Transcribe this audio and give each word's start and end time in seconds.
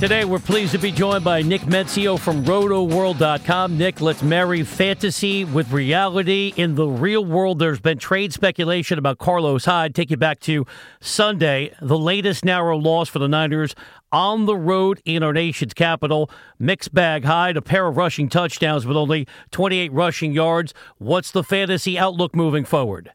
Today, 0.00 0.24
we're 0.24 0.38
pleased 0.38 0.72
to 0.72 0.78
be 0.78 0.90
joined 0.90 1.24
by 1.24 1.42
Nick 1.42 1.66
Mensio 1.66 2.16
from 2.16 2.42
RotoWorld.com. 2.46 3.76
Nick, 3.76 4.00
let's 4.00 4.22
marry 4.22 4.62
fantasy 4.62 5.44
with 5.44 5.70
reality. 5.72 6.54
In 6.56 6.74
the 6.74 6.86
real 6.86 7.22
world, 7.22 7.58
there's 7.58 7.80
been 7.80 7.98
trade 7.98 8.32
speculation 8.32 8.98
about 8.98 9.18
Carlos 9.18 9.66
Hyde. 9.66 9.94
Take 9.94 10.10
you 10.10 10.16
back 10.16 10.40
to 10.40 10.64
Sunday, 11.02 11.74
the 11.82 11.98
latest 11.98 12.46
narrow 12.46 12.78
loss 12.78 13.10
for 13.10 13.18
the 13.18 13.28
Niners 13.28 13.74
on 14.10 14.46
the 14.46 14.56
road 14.56 15.02
in 15.04 15.22
our 15.22 15.34
nation's 15.34 15.74
capital. 15.74 16.30
Mixed 16.58 16.94
bag 16.94 17.24
Hyde, 17.24 17.58
a 17.58 17.62
pair 17.62 17.86
of 17.86 17.98
rushing 17.98 18.30
touchdowns, 18.30 18.86
with 18.86 18.96
only 18.96 19.28
28 19.50 19.92
rushing 19.92 20.32
yards. 20.32 20.72
What's 20.96 21.30
the 21.30 21.44
fantasy 21.44 21.98
outlook 21.98 22.34
moving 22.34 22.64
forward? 22.64 23.12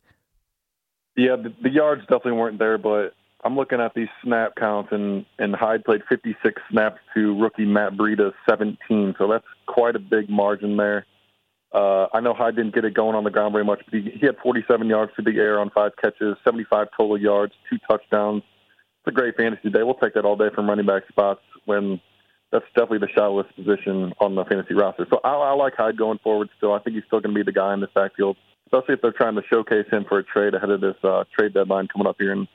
Yeah, 1.18 1.36
the, 1.36 1.52
the 1.64 1.72
yards 1.72 2.02
definitely 2.02 2.34
weren't 2.34 2.60
there, 2.60 2.78
but 2.78 3.16
I'm 3.46 3.56
looking 3.56 3.80
at 3.80 3.94
these 3.94 4.08
snap 4.24 4.56
counts, 4.56 4.92
and 4.92 5.24
and 5.38 5.56
Hyde 5.56 5.86
played 5.86 6.02
56 6.10 6.62
snaps 6.72 7.00
to 7.14 7.40
rookie 7.40 7.66
Matt 7.66 7.94
Breida's 7.94 8.34
17, 8.50 9.16
so 9.20 9.28
that's 9.28 9.46
quite 9.68 9.96
a 9.96 10.00
big 10.00 10.30
margin 10.30 10.78
there. 10.78 11.06
Uh, 11.72 12.08
I 12.12 12.22
know 12.22 12.34
Hyde 12.34 12.56
didn't 12.56 12.74
get 12.74 12.86
it 12.86 12.96
going 12.96 13.16
on 13.16 13.24
the 13.24 13.30
ground 13.30 13.52
very 13.52 13.64
much, 13.64 13.82
but 13.86 13.94
he, 13.94 14.10
he 14.20 14.26
had 14.26 14.38
47 14.42 14.88
yards 14.88 15.12
to 15.18 15.22
the 15.22 15.38
air 15.38 15.60
on 15.60 15.70
five 15.70 15.92
catches, 16.02 16.38
75 16.44 16.88
total 16.98 17.20
yards, 17.20 17.54
two 17.70 17.78
touchdowns. 17.88 18.42
It's 19.02 19.08
a 19.08 19.12
great 19.12 19.38
fantasy 19.38 19.70
day. 19.70 19.84
We'll 19.84 19.94
take 19.96 20.16
that 20.16 20.26
all 20.26 20.38
day 20.38 20.50
from 20.56 20.68
running 20.68 20.88
back 20.88 21.04
spots 21.08 21.42
when 21.66 22.02
that's 22.52 22.66
definitely 22.76 23.00
the 23.00 23.10
shallowest 23.14 23.56
position 23.56 24.14
on 24.20 24.34
the 24.34 24.46
fantasy 24.46 24.74
roster. 24.74 25.06
So 25.10 25.20
I, 25.24 25.34
I 25.34 25.52
like 25.52 25.76
Hyde 25.76 25.98
going 25.98 26.18
forward 26.24 26.50
still. 26.58 26.74
I 26.74 26.80
think 26.80 26.96
he's 26.96 27.06
still 27.06 27.20
going 27.20 27.36
to 27.36 27.40
be 27.40 27.44
the 27.44 27.52
guy 27.52 27.76
in 27.76 27.82
this 27.82 27.90
backfield, 27.94 28.38
especially 28.66 28.96
if 28.96 29.02
they're 29.02 29.12
trying 29.12 29.36
to 29.36 29.44
showcase 29.52 29.86
him 29.92 30.06
for 30.08 30.18
a 30.18 30.24
trade 30.24 30.56
ahead 30.56 30.72
of 30.72 30.82
this 30.82 30.96
uh, 31.04 31.26
trade 31.38 31.54
deadline 31.54 31.88
coming 31.90 32.08
up 32.08 32.16
here 32.18 32.32
in 32.32 32.48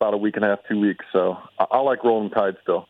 about 0.00 0.14
a 0.14 0.16
week 0.16 0.36
and 0.36 0.44
a 0.44 0.48
half, 0.48 0.60
two 0.68 0.80
weeks. 0.80 1.04
So 1.12 1.36
I, 1.58 1.66
I 1.70 1.80
like 1.80 2.02
rolling 2.04 2.30
tide 2.30 2.56
still. 2.62 2.86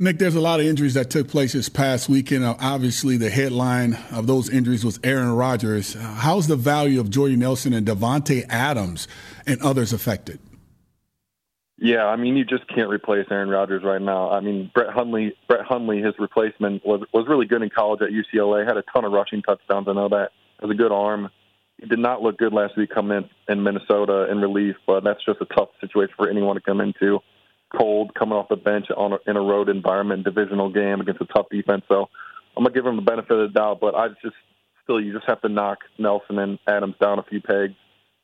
Nick, 0.00 0.18
there's 0.18 0.36
a 0.36 0.40
lot 0.40 0.60
of 0.60 0.66
injuries 0.66 0.94
that 0.94 1.10
took 1.10 1.26
place 1.26 1.54
this 1.54 1.68
past 1.68 2.08
weekend. 2.08 2.44
Uh, 2.44 2.54
obviously, 2.60 3.16
the 3.16 3.30
headline 3.30 3.98
of 4.12 4.28
those 4.28 4.48
injuries 4.48 4.84
was 4.84 5.00
Aaron 5.02 5.32
Rodgers. 5.32 5.96
Uh, 5.96 5.98
how's 5.98 6.46
the 6.46 6.54
value 6.54 7.00
of 7.00 7.10
Jordy 7.10 7.34
Nelson 7.34 7.72
and 7.72 7.84
Davante 7.84 8.46
Adams 8.48 9.08
and 9.44 9.60
others 9.60 9.92
affected? 9.92 10.38
Yeah, 11.78 12.06
I 12.06 12.16
mean, 12.16 12.36
you 12.36 12.44
just 12.44 12.66
can't 12.68 12.88
replace 12.88 13.26
Aaron 13.30 13.48
Rodgers 13.48 13.82
right 13.84 14.00
now. 14.00 14.30
I 14.30 14.40
mean, 14.40 14.70
Brett 14.72 14.90
Hundley, 14.90 15.34
Brett 15.48 15.64
Hundley, 15.64 16.00
his 16.00 16.14
replacement 16.18 16.86
was 16.86 17.02
was 17.12 17.26
really 17.28 17.46
good 17.46 17.62
in 17.62 17.70
college 17.70 18.00
at 18.00 18.10
UCLA. 18.10 18.66
Had 18.66 18.76
a 18.76 18.84
ton 18.92 19.04
of 19.04 19.12
rushing 19.12 19.42
touchdowns. 19.42 19.88
I 19.88 19.92
know 19.92 20.08
that. 20.08 20.30
Has 20.60 20.70
a 20.70 20.74
good 20.74 20.92
arm 20.92 21.28
he 21.78 21.86
did 21.86 21.98
not 21.98 22.22
look 22.22 22.38
good 22.38 22.52
last 22.52 22.76
week 22.76 22.90
coming 22.90 23.18
in 23.18 23.52
in 23.52 23.62
Minnesota 23.62 24.30
in 24.30 24.38
relief, 24.38 24.76
but 24.86 25.04
that's 25.04 25.24
just 25.24 25.40
a 25.40 25.46
tough 25.46 25.68
situation 25.80 26.14
for 26.16 26.28
anyone 26.28 26.56
to 26.56 26.60
come 26.60 26.80
into. 26.80 27.20
Cold, 27.76 28.14
coming 28.14 28.34
off 28.34 28.48
the 28.48 28.56
bench 28.56 28.86
on 28.96 29.12
a, 29.12 29.18
in 29.26 29.36
a 29.36 29.40
road 29.40 29.68
environment, 29.68 30.24
divisional 30.24 30.70
game 30.70 31.00
against 31.00 31.20
a 31.20 31.26
tough 31.26 31.46
defense. 31.50 31.84
So 31.88 32.08
I'm 32.56 32.64
gonna 32.64 32.74
give 32.74 32.86
him 32.86 32.96
the 32.96 33.02
benefit 33.02 33.30
of 33.30 33.52
the 33.52 33.58
doubt, 33.58 33.78
but 33.80 33.94
I 33.94 34.08
just 34.22 34.34
still 34.82 35.00
you 35.00 35.12
just 35.12 35.28
have 35.28 35.40
to 35.42 35.48
knock 35.48 35.78
Nelson 35.98 36.38
and 36.38 36.58
Adams 36.66 36.96
down 37.00 37.18
a 37.18 37.22
few 37.22 37.40
pegs. 37.40 37.74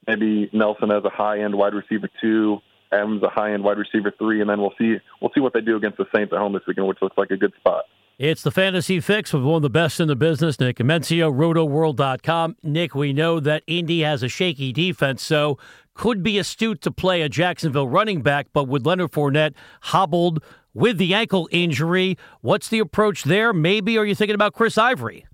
Maybe 0.07 0.51
Nelson 0.53 0.91
as 0.91 1.05
a 1.05 1.11
high 1.11 1.41
end 1.41 1.55
wide 1.55 1.75
receiver 1.75 2.09
two, 2.21 2.59
Adams 2.91 3.23
a 3.23 3.29
high 3.29 3.53
end 3.53 3.63
wide 3.63 3.79
receiver 3.79 4.13
three, 4.19 4.41
and 4.41 4.51
then 4.51 4.61
we'll 4.61 4.75
see 4.79 4.97
we'll 5.21 5.31
see 5.35 5.41
what 5.41 5.53
they 5.53 5.61
do 5.61 5.77
against 5.77 5.99
the 5.99 6.07
Saints 6.15 6.33
at 6.33 6.39
home 6.39 6.55
this 6.55 6.63
weekend, 6.67 6.89
which 6.89 7.03
looks 7.03 7.17
like 7.17 7.31
a 7.31 7.37
good 7.37 7.53
spot. 7.61 7.85
It's 8.17 8.43
the 8.43 8.53
Fantasy 8.53 9.01
Fix 9.01 9.33
with 9.33 9.43
one 9.43 9.57
of 9.57 9.63
the 9.63 9.71
best 9.71 9.99
in 9.99 10.07
the 10.07 10.15
business, 10.15 10.61
Nick 10.61 10.79
Mensio, 10.79 11.33
RotoWorld.com. 11.33 12.57
Nick, 12.63 12.95
we 12.95 13.13
know 13.13 13.41
that 13.41 13.65
Indy 13.67 14.03
has 14.03 14.23
a 14.23 14.29
shaky 14.29 14.73
defense, 14.73 15.21
so 15.21 15.59
could 15.95 16.23
be 16.23 16.39
astute 16.39 16.81
to 16.83 16.93
play 16.93 17.23
a 17.23 17.29
Jacksonville 17.29 17.89
running 17.89 18.23
back, 18.23 18.47
but 18.53 18.69
with 18.69 18.87
Leonard 18.87 19.11
Fournette 19.11 19.55
hobbled 19.81 20.45
with 20.73 20.97
the 20.99 21.13
ankle 21.13 21.49
injury, 21.51 22.17
what's 22.41 22.69
the 22.69 22.79
approach 22.79 23.25
there? 23.25 23.53
Maybe 23.53 23.99
are 23.99 24.05
you 24.05 24.15
thinking 24.15 24.37
about 24.37 24.55
Chris 24.55 24.79
Ivory? 24.79 25.27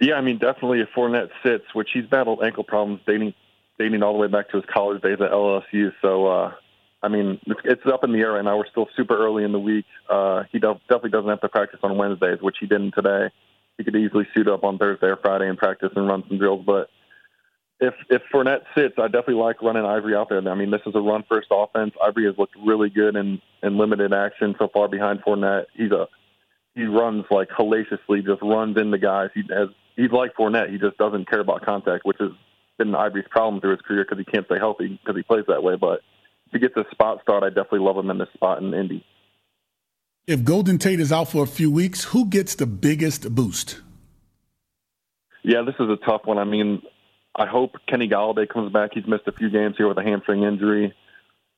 Yeah, 0.00 0.14
I 0.14 0.22
mean, 0.22 0.38
definitely 0.38 0.80
if 0.80 0.88
Fournette 0.96 1.30
sits, 1.44 1.66
which 1.72 1.90
he's 1.94 2.06
battled 2.06 2.42
ankle 2.42 2.64
problems 2.64 3.00
dating 3.06 3.32
dating 3.78 4.02
all 4.02 4.12
the 4.12 4.18
way 4.18 4.26
back 4.26 4.50
to 4.50 4.56
his 4.56 4.66
college 4.66 5.00
days 5.02 5.18
at 5.20 5.30
LSU. 5.30 5.92
So 6.02 6.26
uh, 6.26 6.52
I 7.02 7.08
mean, 7.08 7.40
it's, 7.46 7.60
it's 7.64 7.86
up 7.86 8.04
in 8.04 8.12
the 8.12 8.18
air 8.18 8.32
right 8.32 8.44
now. 8.44 8.58
We're 8.58 8.68
still 8.70 8.88
super 8.96 9.16
early 9.16 9.44
in 9.44 9.52
the 9.52 9.58
week. 9.58 9.86
Uh, 10.08 10.44
he 10.52 10.58
do- 10.58 10.80
definitely 10.88 11.10
doesn't 11.10 11.30
have 11.30 11.40
to 11.40 11.48
practice 11.48 11.80
on 11.82 11.96
Wednesdays, 11.96 12.40
which 12.40 12.56
he 12.60 12.66
didn't 12.66 12.92
today. 12.92 13.30
He 13.78 13.84
could 13.84 13.96
easily 13.96 14.26
suit 14.34 14.48
up 14.48 14.64
on 14.64 14.76
Thursday 14.76 15.06
or 15.06 15.16
Friday 15.16 15.48
and 15.48 15.56
practice 15.56 15.90
and 15.96 16.06
run 16.06 16.24
some 16.28 16.38
drills. 16.38 16.64
But 16.66 16.90
if 17.80 17.94
if 18.10 18.22
Fournette 18.32 18.64
sits, 18.74 18.96
I 18.98 19.06
definitely 19.06 19.42
like 19.42 19.62
running 19.62 19.86
Ivory 19.86 20.14
out 20.14 20.28
there. 20.28 20.46
I 20.46 20.54
mean, 20.54 20.70
this 20.70 20.82
is 20.86 20.94
a 20.94 21.00
run 21.00 21.24
first 21.28 21.48
offense. 21.50 21.94
Ivory 22.02 22.26
has 22.26 22.36
looked 22.36 22.54
really 22.62 22.90
good 22.90 23.16
in 23.16 23.40
in 23.62 23.78
limited 23.78 24.12
action 24.12 24.54
so 24.58 24.68
far 24.68 24.86
behind 24.88 25.22
Fournette. 25.22 25.64
He's 25.74 25.90
a 25.90 26.06
he 26.74 26.84
runs 26.84 27.24
like 27.30 27.48
hellaciously, 27.48 28.22
just 28.24 28.42
runs 28.42 28.76
into 28.76 28.98
guys. 28.98 29.30
He 29.34 29.42
has 29.48 29.68
he's 29.96 30.10
like 30.10 30.34
Fournette. 30.34 30.70
He 30.70 30.78
just 30.78 30.98
doesn't 30.98 31.28
care 31.30 31.40
about 31.40 31.64
contact, 31.64 32.04
which 32.04 32.18
has 32.20 32.30
been 32.76 32.94
Ivory's 32.94 33.26
problem 33.30 33.62
through 33.62 33.72
his 33.72 33.80
career 33.80 34.04
because 34.04 34.18
he 34.18 34.30
can't 34.30 34.46
stay 34.46 34.58
healthy 34.58 34.88
because 34.88 35.16
he 35.16 35.22
plays 35.22 35.44
that 35.48 35.62
way. 35.62 35.76
But 35.76 36.00
to 36.52 36.58
get 36.58 36.74
the 36.74 36.84
spot 36.90 37.20
start, 37.22 37.42
I 37.42 37.48
definitely 37.48 37.80
love 37.80 37.96
him 37.96 38.10
in 38.10 38.18
this 38.18 38.28
spot 38.34 38.62
in 38.62 38.74
Indy. 38.74 39.04
If 40.26 40.44
Golden 40.44 40.78
Tate 40.78 41.00
is 41.00 41.12
out 41.12 41.28
for 41.28 41.42
a 41.42 41.46
few 41.46 41.70
weeks, 41.70 42.04
who 42.04 42.26
gets 42.26 42.54
the 42.54 42.66
biggest 42.66 43.34
boost? 43.34 43.80
Yeah, 45.42 45.62
this 45.62 45.74
is 45.80 45.88
a 45.88 45.96
tough 46.04 46.22
one. 46.24 46.38
I 46.38 46.44
mean, 46.44 46.82
I 47.34 47.46
hope 47.46 47.72
Kenny 47.88 48.08
Golladay 48.08 48.48
comes 48.48 48.72
back. 48.72 48.90
He's 48.94 49.06
missed 49.06 49.26
a 49.26 49.32
few 49.32 49.50
games 49.50 49.76
here 49.76 49.88
with 49.88 49.98
a 49.98 50.02
hamstring 50.02 50.42
injury. 50.42 50.94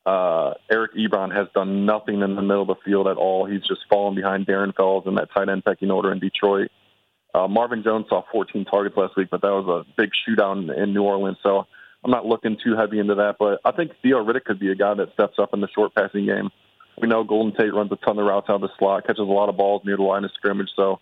Uh, 0.04 0.54
Eric 0.70 0.94
Ebron 0.94 1.34
has 1.34 1.48
done 1.54 1.86
nothing 1.86 2.22
in 2.22 2.34
the 2.34 2.42
middle 2.42 2.62
of 2.62 2.68
the 2.68 2.74
field 2.84 3.06
at 3.06 3.16
all. 3.16 3.46
He's 3.46 3.62
just 3.62 3.80
fallen 3.88 4.14
behind 4.14 4.46
Darren 4.46 4.74
Fells 4.74 5.04
in 5.06 5.14
that 5.14 5.28
tight 5.32 5.48
end 5.48 5.64
pecking 5.64 5.90
order 5.90 6.12
in 6.12 6.18
Detroit. 6.18 6.70
Uh, 7.34 7.48
Marvin 7.48 7.82
Jones 7.82 8.06
saw 8.08 8.22
14 8.30 8.64
targets 8.64 8.96
last 8.96 9.16
week, 9.16 9.28
but 9.30 9.40
that 9.42 9.50
was 9.50 9.84
a 9.86 9.92
big 9.96 10.10
shootout 10.10 10.62
in, 10.62 10.70
in 10.70 10.92
New 10.92 11.02
Orleans. 11.02 11.38
So 11.42 11.66
I'm 12.04 12.10
not 12.10 12.26
looking 12.26 12.56
too 12.62 12.76
heavy 12.76 12.98
into 12.98 13.14
that, 13.14 13.36
but 13.38 13.60
I 13.64 13.72
think 13.72 13.92
Theo 14.02 14.24
Riddick 14.24 14.44
could 14.44 14.58
be 14.58 14.70
a 14.70 14.74
guy 14.74 14.94
that 14.94 15.12
steps 15.12 15.38
up 15.38 15.54
in 15.54 15.60
the 15.60 15.68
short 15.68 15.94
passing 15.94 16.26
game. 16.26 16.50
We 17.00 17.08
know 17.08 17.24
Golden 17.24 17.56
Tate 17.56 17.72
runs 17.72 17.92
a 17.92 17.96
ton 17.96 18.18
of 18.18 18.26
routes 18.26 18.48
out 18.50 18.56
of 18.56 18.60
the 18.62 18.70
slot, 18.78 19.06
catches 19.06 19.20
a 19.20 19.22
lot 19.22 19.48
of 19.48 19.56
balls 19.56 19.82
near 19.84 19.96
the 19.96 20.02
line 20.02 20.24
of 20.24 20.32
scrimmage, 20.34 20.68
so 20.74 20.98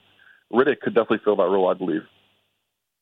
Riddick 0.53 0.81
could 0.81 0.95
definitely 0.95 1.21
fill 1.25 1.37
that 1.37 1.49
role, 1.49 1.69
I 1.69 1.75
believe. 1.75 2.03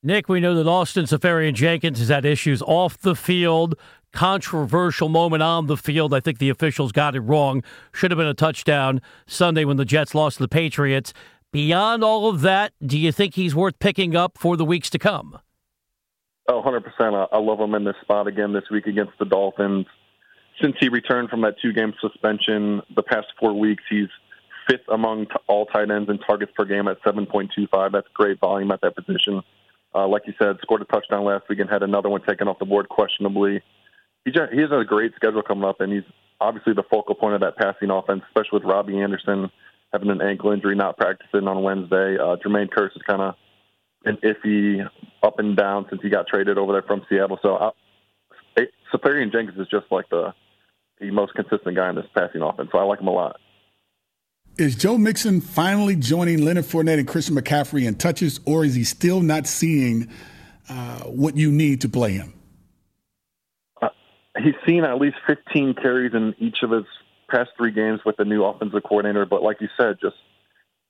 Nick, 0.03 0.28
we 0.28 0.38
know 0.38 0.54
that 0.54 0.69
Austin 0.69 1.06
Seferian-Jenkins 1.06 1.98
has 1.98 2.09
had 2.09 2.25
issues 2.25 2.62
off 2.62 2.98
the 2.98 3.16
field. 3.16 3.75
Controversial 4.12 5.09
moment 5.09 5.42
on 5.42 5.66
the 5.66 5.76
field. 5.76 6.15
I 6.15 6.20
think 6.20 6.38
the 6.38 6.50
officials 6.50 6.92
got 6.92 7.16
it 7.16 7.20
wrong. 7.20 7.65
Should 7.92 8.12
have 8.12 8.19
been 8.19 8.28
a 8.28 8.34
touchdown 8.34 9.03
Sunday 9.26 9.65
when 9.65 9.76
the 9.76 9.84
Jets 9.84 10.15
lost 10.15 10.36
to 10.36 10.44
the 10.44 10.48
Patriots. 10.48 11.12
Beyond 11.53 12.04
all 12.04 12.28
of 12.28 12.42
that, 12.42 12.75
do 12.84 12.97
you 12.97 13.10
think 13.10 13.34
he's 13.34 13.56
worth 13.56 13.78
picking 13.80 14.15
up 14.15 14.38
for 14.38 14.56
the 14.56 14.65
weeks 14.65 14.88
to 14.91 14.98
come? 15.00 15.41
Oh, 16.48 16.62
100%. 16.62 17.28
I, 17.31 17.38
love 17.38 17.60
him 17.60 17.75
in 17.75 17.84
this 17.84 17.97
spot 18.00 18.26
again 18.26 18.54
this 18.54 18.64
week 18.70 18.86
against 18.86 19.12
the 19.19 19.26
Dolphins. 19.26 19.86
Since 20.62 20.76
he 20.81 20.88
returned 20.88 21.28
from 21.28 21.42
that 21.42 21.56
two 21.60 21.75
game 21.75 21.92
suspension 22.00 22.81
the 22.97 23.03
past 23.03 23.26
four 23.38 23.53
weeks, 23.53 23.84
he's 23.91 24.09
fifth 24.69 24.88
among 24.91 25.26
t- 25.26 25.32
all 25.47 25.66
tight 25.66 25.91
ends 25.91 26.09
in 26.09 26.19
targets 26.19 26.53
per 26.56 26.64
game 26.64 26.88
at 26.88 27.00
7.25. 27.03 27.92
That's 27.92 28.09
great 28.14 28.41
volume 28.41 28.70
at 28.70 28.81
that 28.81 28.97
position. 28.97 29.42
Uh, 29.95 30.09
like 30.09 30.22
you 30.27 30.33
said, 30.39 30.56
scored 30.62 30.80
a 30.80 30.86
touchdown 30.86 31.24
last 31.24 31.48
week 31.50 31.59
and 31.60 31.68
had 31.68 31.83
another 31.83 32.09
one 32.09 32.22
taken 32.22 32.48
off 32.48 32.59
the 32.59 32.65
board 32.65 32.89
questionably. 32.89 33.62
He, 34.24 34.30
just, 34.30 34.53
he 34.53 34.60
has 34.60 34.71
a 34.72 34.84
great 34.84 35.15
schedule 35.16 35.42
coming 35.42 35.65
up, 35.65 35.80
and 35.80 35.92
he's 35.92 36.03
obviously 36.41 36.72
the 36.72 36.83
focal 36.91 37.15
point 37.15 37.34
of 37.34 37.41
that 37.42 37.56
passing 37.56 37.91
offense, 37.91 38.22
especially 38.28 38.60
with 38.60 38.65
Robbie 38.65 39.01
Anderson 39.01 39.51
having 39.92 40.10
an 40.10 40.22
ankle 40.22 40.53
injury, 40.53 40.74
not 40.74 40.97
practicing 40.97 41.47
on 41.47 41.62
Wednesday. 41.62 42.16
Uh, 42.18 42.36
Jermaine 42.36 42.68
Kearse 42.68 42.97
is 42.97 43.03
kind 43.06 43.22
of 43.22 43.34
been 44.04 44.16
iffy 44.18 44.89
up 45.22 45.39
and 45.39 45.56
down 45.56 45.86
since 45.91 46.00
he 46.03 46.09
got 46.09 46.27
traded 46.27 46.59
over 46.59 46.72
there 46.72 46.83
from 46.83 47.03
Seattle. 47.09 47.39
So 47.42 47.56
uh, 47.56 47.71
Seferian-Jenkins 48.92 49.59
is 49.59 49.68
just 49.68 49.86
like 49.91 50.09
the 50.10 50.33
the 51.00 51.10
most 51.12 51.33
consistent 51.34 51.77
guy 51.77 51.89
in 51.91 51.95
this 51.95 52.06
passing 52.16 52.42
offense. 52.42 52.71
So 52.72 52.78
I 52.78 52.83
like 52.83 53.00
him 53.00 53.06
a 53.06 53.12
lot. 53.12 53.36
Is 54.56 54.74
Joe 54.74 54.98
Mixon 54.98 55.41
finally 55.41 55.95
joining 55.95 56.45
Leonard 56.45 56.65
Fournette 56.65 56.98
and 56.98 57.06
Christian 57.06 57.36
McCaffrey 57.36 57.86
in 57.86 57.95
touches, 57.95 58.41
or 58.45 58.65
is 58.65 58.74
he 58.74 58.83
still 58.83 59.21
not 59.21 59.47
seeing 59.47 60.09
uh, 60.68 61.03
what 61.04 61.36
you 61.36 61.53
need 61.53 61.83
to 61.83 61.89
play 61.89 62.15
him? 62.15 62.34
Uh, 63.80 63.91
he's 64.42 64.56
seen 64.66 64.83
at 64.83 64.98
least 64.98 65.16
15 65.28 65.74
carries 65.74 66.12
in 66.15 66.34
each 66.39 66.65
of 66.65 66.72
his 66.72 66.84
past 67.30 67.51
three 67.56 67.71
games 67.71 68.01
with 68.04 68.16
the 68.16 68.24
new 68.24 68.42
offensive 68.42 68.83
coordinator. 68.83 69.24
But 69.24 69.44
like 69.44 69.60
you 69.60 69.68
said, 69.77 69.98
just 70.01 70.16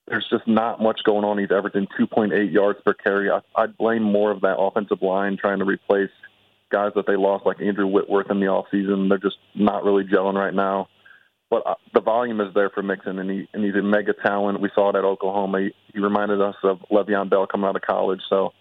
there's 0.08 0.26
just 0.30 0.46
not 0.46 0.80
much 0.80 1.00
going 1.04 1.24
on. 1.24 1.38
He's 1.38 1.50
averaging 1.50 1.86
2.8 1.98 2.52
yards 2.52 2.80
per 2.84 2.94
carry. 2.94 3.30
I, 3.30 3.40
I'd 3.54 3.76
blame 3.76 4.02
more 4.02 4.30
of 4.30 4.40
that 4.42 4.58
offensive 4.58 5.02
line 5.02 5.36
trying 5.36 5.58
to 5.58 5.64
replace 5.64 6.10
guys 6.70 6.92
that 6.94 7.06
they 7.06 7.16
lost, 7.16 7.46
like 7.46 7.60
Andrew 7.60 7.86
Whitworth 7.86 8.30
in 8.30 8.40
the 8.40 8.46
offseason. 8.46 9.08
They're 9.08 9.18
just 9.18 9.38
not 9.54 9.84
really 9.84 10.04
gelling 10.04 10.34
right 10.34 10.54
now. 10.54 10.88
But 11.50 11.66
uh, 11.66 11.74
the 11.94 12.00
volume 12.00 12.40
is 12.40 12.52
there 12.54 12.68
for 12.68 12.82
Mixon, 12.82 13.18
and, 13.18 13.30
he, 13.30 13.48
and 13.54 13.64
he's 13.64 13.74
a 13.74 13.82
mega 13.82 14.12
talent. 14.12 14.60
We 14.60 14.70
saw 14.74 14.90
it 14.90 14.96
at 14.96 15.04
Oklahoma. 15.04 15.60
He, 15.60 15.74
he 15.94 16.00
reminded 16.00 16.42
us 16.42 16.56
of 16.62 16.80
Le'Veon 16.90 17.30
Bell 17.30 17.46
coming 17.46 17.66
out 17.66 17.76
of 17.76 17.82
college. 17.82 18.20
So 18.28 18.52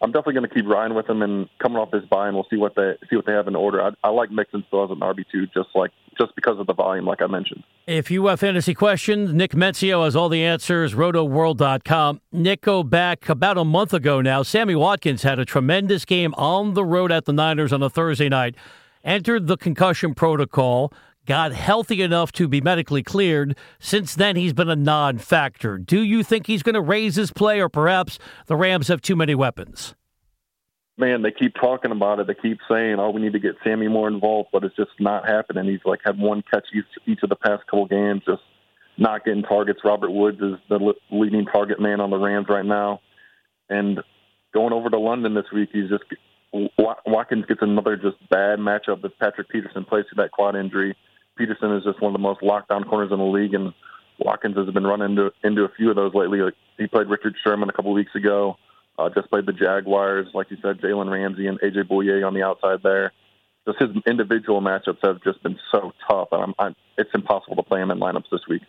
I'm 0.00 0.10
definitely 0.10 0.34
going 0.34 0.48
to 0.48 0.54
keep 0.54 0.66
riding 0.66 0.96
with 0.96 1.08
him 1.08 1.22
and 1.22 1.48
coming 1.60 1.78
off 1.78 1.92
this 1.92 2.04
bye, 2.04 2.26
and 2.26 2.34
we'll 2.34 2.46
see 2.50 2.56
what 2.56 2.74
they 2.74 2.94
see 3.08 3.14
what 3.14 3.26
they 3.26 3.32
have 3.32 3.46
in 3.46 3.54
order. 3.54 3.80
I, 3.80 3.90
I 4.02 4.08
like 4.10 4.32
Mixon 4.32 4.64
still 4.66 4.84
as 4.84 4.90
an 4.90 4.98
RB 4.98 5.24
two, 5.30 5.46
just 5.46 5.68
like 5.76 5.92
just 6.18 6.34
because 6.34 6.58
of 6.58 6.66
the 6.66 6.74
volume, 6.74 7.06
like 7.06 7.22
I 7.22 7.26
mentioned. 7.26 7.62
If 7.86 8.10
you 8.10 8.26
have 8.26 8.40
fantasy 8.40 8.74
questions, 8.74 9.32
Nick 9.32 9.54
Mensio 9.54 10.04
has 10.04 10.14
all 10.14 10.28
the 10.28 10.44
answers. 10.44 10.94
RotoWorld.com. 10.94 12.20
Nick, 12.30 12.62
go 12.62 12.82
back 12.82 13.28
about 13.28 13.58
a 13.58 13.64
month 13.64 13.92
ago 13.92 14.20
now. 14.20 14.42
Sammy 14.42 14.74
Watkins 14.74 15.22
had 15.22 15.38
a 15.38 15.44
tremendous 15.44 16.04
game 16.04 16.34
on 16.34 16.74
the 16.74 16.84
road 16.84 17.10
at 17.10 17.24
the 17.24 17.32
Niners 17.32 17.72
on 17.72 17.82
a 17.82 17.90
Thursday 17.90 18.28
night. 18.28 18.54
Entered 19.04 19.48
the 19.48 19.56
concussion 19.56 20.14
protocol 20.14 20.92
got 21.26 21.52
healthy 21.52 22.02
enough 22.02 22.32
to 22.32 22.48
be 22.48 22.60
medically 22.60 23.02
cleared. 23.02 23.56
Since 23.78 24.14
then, 24.14 24.36
he's 24.36 24.52
been 24.52 24.68
a 24.68 24.76
non 24.76 25.18
factor. 25.18 25.78
Do 25.78 26.02
you 26.02 26.22
think 26.22 26.46
he's 26.46 26.62
going 26.62 26.74
to 26.74 26.80
raise 26.80 27.16
his 27.16 27.32
play, 27.32 27.60
or 27.60 27.68
perhaps 27.68 28.18
the 28.46 28.56
Rams 28.56 28.88
have 28.88 29.00
too 29.00 29.16
many 29.16 29.34
weapons? 29.34 29.94
Man, 30.98 31.22
they 31.22 31.30
keep 31.32 31.54
talking 31.54 31.90
about 31.90 32.20
it. 32.20 32.26
They 32.26 32.34
keep 32.34 32.58
saying, 32.68 32.98
"Oh, 32.98 33.10
we 33.10 33.22
need 33.22 33.32
to 33.32 33.38
get 33.38 33.56
Sammy 33.64 33.88
more 33.88 34.08
involved," 34.08 34.50
but 34.52 34.62
it's 34.62 34.76
just 34.76 34.90
not 35.00 35.26
happening. 35.26 35.64
He's 35.64 35.84
like 35.84 36.00
had 36.04 36.18
one 36.18 36.42
catch 36.52 36.66
each, 36.74 36.84
each 37.06 37.22
of 37.22 37.30
the 37.30 37.36
past 37.36 37.66
couple 37.66 37.86
games, 37.86 38.22
just 38.26 38.42
not 38.98 39.24
getting 39.24 39.42
targets. 39.42 39.80
Robert 39.84 40.10
Woods 40.10 40.40
is 40.40 40.56
the 40.68 40.94
leading 41.10 41.46
target 41.46 41.80
man 41.80 42.00
on 42.00 42.10
the 42.10 42.18
Rams 42.18 42.48
right 42.48 42.64
now, 42.64 43.00
and 43.70 44.02
going 44.52 44.74
over 44.74 44.90
to 44.90 44.98
London 44.98 45.34
this 45.34 45.50
week, 45.52 45.70
he's 45.72 45.88
just 45.88 46.04
Watkins 47.06 47.46
gets 47.46 47.62
another 47.62 47.96
just 47.96 48.16
bad 48.28 48.58
matchup 48.58 49.02
as 49.04 49.10
Patrick 49.18 49.48
Peterson 49.48 49.84
plays 49.84 50.04
through 50.08 50.22
that 50.22 50.32
quad 50.32 50.54
injury. 50.54 50.94
Peterson 51.38 51.72
is 51.72 51.84
just 51.84 52.02
one 52.02 52.10
of 52.10 52.20
the 52.20 52.22
most 52.22 52.42
lockdown 52.42 52.86
corners 52.86 53.10
in 53.10 53.18
the 53.18 53.24
league, 53.24 53.54
and 53.54 53.72
Watkins 54.18 54.56
has 54.56 54.68
been 54.68 54.86
running 54.86 55.10
into 55.10 55.32
into 55.42 55.64
a 55.64 55.70
few 55.70 55.88
of 55.88 55.96
those 55.96 56.14
lately. 56.14 56.40
Like 56.40 56.54
he 56.76 56.86
played 56.86 57.08
Richard 57.08 57.34
Sherman 57.42 57.70
a 57.70 57.72
couple 57.72 57.92
weeks 57.94 58.14
ago. 58.14 58.56
Uh, 58.98 59.08
just 59.14 59.30
played 59.30 59.46
the 59.46 59.52
Jaguars, 59.52 60.28
like 60.34 60.50
you 60.50 60.58
said, 60.62 60.80
Jalen 60.80 61.10
Ramsey 61.10 61.46
and 61.46 61.58
AJ 61.60 61.88
Bouye 61.88 62.26
on 62.26 62.34
the 62.34 62.42
outside 62.42 62.80
there. 62.82 63.12
Just 63.66 63.78
his 63.80 63.90
individual 64.06 64.60
matchups 64.60 64.98
have 65.02 65.22
just 65.22 65.42
been 65.42 65.58
so 65.70 65.92
tough, 66.08 66.28
and 66.32 66.42
I'm, 66.42 66.54
I'm, 66.58 66.76
it's 66.98 67.10
impossible 67.14 67.56
to 67.56 67.62
play 67.62 67.80
him 67.80 67.90
in 67.90 67.98
lineups 67.98 68.30
this 68.30 68.42
week. 68.48 68.62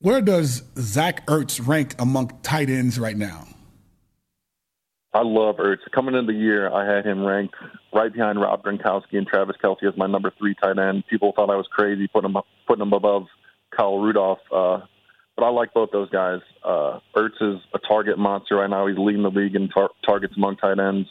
Where 0.00 0.20
does 0.20 0.62
Zach 0.78 1.26
Ertz 1.26 1.66
rank 1.66 1.94
among 1.98 2.38
tight 2.42 2.70
ends 2.70 2.98
right 2.98 3.16
now? 3.16 3.46
I 5.14 5.22
love 5.22 5.56
Ertz. 5.56 5.78
Coming 5.94 6.14
into 6.16 6.32
the 6.32 6.38
year, 6.38 6.70
I 6.72 6.92
had 6.92 7.06
him 7.06 7.24
ranked 7.24 7.54
right 7.92 8.12
behind 8.12 8.40
Rob 8.40 8.64
Gronkowski 8.64 9.12
and 9.16 9.26
Travis 9.26 9.56
Kelce 9.62 9.84
as 9.84 9.96
my 9.96 10.06
number 10.06 10.32
three 10.38 10.56
tight 10.60 10.78
end. 10.78 11.04
People 11.08 11.32
thought 11.34 11.50
I 11.50 11.56
was 11.56 11.68
crazy 11.70 12.08
putting 12.08 12.30
him 12.30 12.42
putting 12.66 12.82
him 12.82 12.92
above 12.92 13.26
Kyle 13.76 13.98
Rudolph, 13.98 14.40
uh, 14.52 14.80
but 15.36 15.44
I 15.44 15.48
like 15.48 15.74
both 15.74 15.90
those 15.90 16.10
guys. 16.10 16.40
Uh, 16.62 17.00
Ertz 17.16 17.40
is 17.40 17.60
a 17.74 17.78
target 17.78 18.18
monster 18.18 18.56
right 18.56 18.70
now. 18.70 18.86
He's 18.86 18.98
leading 18.98 19.22
the 19.22 19.30
league 19.30 19.54
in 19.56 19.68
tar- 19.68 19.90
targets 20.04 20.34
among 20.36 20.56
tight 20.56 20.78
ends. 20.78 21.08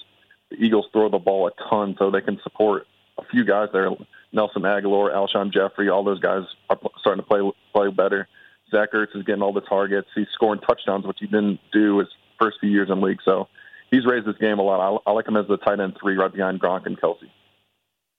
The 0.50 0.58
Eagles 0.58 0.86
throw 0.92 1.10
the 1.10 1.20
ball 1.20 1.48
a 1.48 1.70
ton, 1.70 1.96
so 1.98 2.12
they 2.12 2.22
can 2.22 2.40
support 2.44 2.88
a 3.18 3.24
few 3.26 3.44
guys 3.44 3.70
there. 3.74 3.90
Nelson 4.32 4.64
Agholor, 4.64 5.14
Alshon 5.14 5.54
Jeffery, 5.54 5.90
all 5.90 6.04
those 6.04 6.20
guys 6.20 6.44
are 6.70 6.80
starting 7.00 7.24
to 7.24 7.28
play 7.28 7.52
play 7.74 7.90
better. 7.90 8.28
Zach 8.72 8.92
Ertz 8.94 9.16
is 9.16 9.24
getting 9.24 9.44
all 9.44 9.54
the 9.54 9.62
targets. 9.62 10.08
He's 10.16 10.28
scoring 10.34 10.62
touchdowns, 10.62 11.06
which 11.06 11.18
he 11.20 11.28
didn't 11.28 11.60
do 11.72 12.00
his 12.00 12.08
first 12.40 12.58
few 12.60 12.70
years 12.70 12.90
in 12.90 13.02
league. 13.02 13.20
So 13.24 13.48
he's 13.92 14.06
raised 14.06 14.26
this 14.26 14.38
game 14.38 14.58
a 14.58 14.64
lot. 14.64 15.02
I, 15.06 15.10
I 15.10 15.14
like 15.14 15.28
him 15.28 15.38
as 15.38 15.48
the 15.48 15.58
tight 15.58 15.80
end 15.80 15.96
three 16.02 16.16
right 16.16 16.34
behind 16.34 16.60
Gronk 16.60 16.86
and 16.86 17.00
Kelce. 17.00 17.30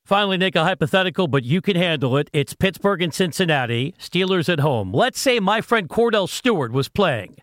Finally, 0.04 0.36
Nick, 0.36 0.54
a 0.54 0.62
hypothetical, 0.62 1.28
but 1.28 1.44
you 1.44 1.62
can 1.62 1.76
handle 1.76 2.18
it. 2.18 2.28
It's 2.34 2.52
Pittsburgh 2.52 3.00
and 3.00 3.14
Cincinnati, 3.14 3.94
Steelers 3.98 4.52
at 4.52 4.60
home. 4.60 4.92
Let's 4.92 5.18
say 5.18 5.40
my 5.40 5.62
friend 5.62 5.88
Kordell 5.88 6.28
Stewart 6.28 6.72
was 6.72 6.90
playing. 6.90 7.38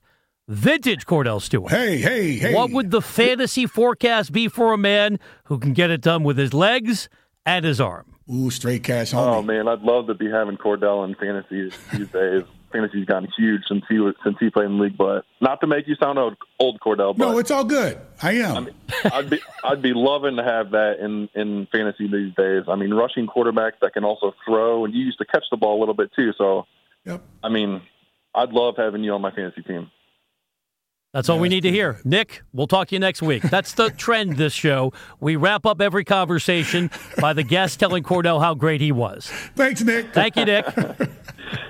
Vintage 0.47 1.07
Kordell 1.07 1.41
Stewart. 1.41 1.71
Hey, 1.71 1.97
hey, 1.97 2.33
hey. 2.33 2.53
What 2.53 2.69
would 2.69 2.91
the 2.91 3.01
fantasy 3.01 3.65
forecast 3.65 4.31
be 4.31 4.47
for 4.47 4.73
a 4.73 4.77
man 4.77 5.17
who 5.45 5.57
can 5.57 5.73
get 5.73 5.89
it 5.89 6.01
done 6.01 6.23
with 6.23 6.37
his 6.37 6.53
legs 6.53 7.09
and 7.47 7.65
his 7.65 7.81
arm? 7.81 8.15
Ooh, 8.31 8.51
straight 8.51 8.83
cash. 8.83 9.11
Oh, 9.11 9.17
homie. 9.17 9.35
Oh 9.37 9.41
man, 9.41 9.67
I'd 9.67 9.81
love 9.81 10.05
to 10.05 10.13
be 10.13 10.29
having 10.29 10.57
Kordell 10.57 11.03
in 11.03 11.15
fantasy 11.15 11.71
these 11.91 12.09
days 12.09 12.43
fantasy's 12.71 13.05
gotten 13.05 13.27
huge 13.37 13.61
since 13.67 13.83
he 13.89 13.99
was 13.99 14.15
since 14.23 14.37
he 14.39 14.49
played 14.49 14.65
in 14.65 14.77
the 14.77 14.83
league. 14.83 14.97
But 14.97 15.25
not 15.39 15.61
to 15.61 15.67
make 15.67 15.87
you 15.87 15.95
sound 15.95 16.17
old, 16.17 16.35
old 16.59 16.79
Kordell. 16.79 17.15
But, 17.15 17.29
no, 17.29 17.37
it's 17.37 17.51
all 17.51 17.63
good. 17.63 17.99
I 18.21 18.33
am. 18.33 18.55
I 18.55 18.59
mean, 18.59 18.75
I'd 19.13 19.29
be 19.29 19.39
I'd 19.63 19.81
be 19.81 19.93
loving 19.93 20.37
to 20.37 20.43
have 20.43 20.71
that 20.71 20.99
in 20.99 21.29
in 21.35 21.67
fantasy 21.71 22.07
these 22.07 22.33
days. 22.35 22.63
I 22.67 22.75
mean, 22.75 22.93
rushing 22.93 23.27
quarterbacks 23.27 23.79
that 23.81 23.93
can 23.93 24.03
also 24.03 24.33
throw, 24.45 24.85
and 24.85 24.93
you 24.93 25.03
used 25.03 25.19
to 25.19 25.25
catch 25.25 25.45
the 25.51 25.57
ball 25.57 25.77
a 25.77 25.79
little 25.79 25.95
bit 25.95 26.11
too. 26.15 26.31
So, 26.37 26.65
yep. 27.05 27.21
I 27.43 27.49
mean, 27.49 27.81
I'd 28.33 28.51
love 28.51 28.75
having 28.77 29.03
you 29.03 29.13
on 29.13 29.21
my 29.21 29.31
fantasy 29.31 29.61
team. 29.61 29.89
That's 31.13 31.27
all 31.27 31.39
we 31.39 31.49
need 31.49 31.61
to 31.61 31.71
hear. 31.71 31.99
Nick, 32.05 32.41
we'll 32.53 32.67
talk 32.67 32.87
to 32.87 32.95
you 32.95 32.99
next 32.99 33.21
week. 33.21 33.43
That's 33.43 33.73
the 33.73 33.89
trend 33.89 34.37
this 34.37 34.53
show. 34.53 34.93
We 35.19 35.35
wrap 35.35 35.65
up 35.65 35.81
every 35.81 36.05
conversation 36.05 36.89
by 37.19 37.33
the 37.33 37.43
guest 37.43 37.81
telling 37.81 38.03
Kordell 38.03 38.39
how 38.39 38.53
great 38.53 38.79
he 38.79 38.93
was. 38.93 39.25
Thanks, 39.55 39.83
Nick. 39.83 40.13
Thank 40.13 40.37
you, 40.37 40.45
Nick. 40.45 40.65